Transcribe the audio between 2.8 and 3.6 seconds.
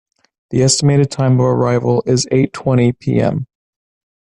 pm.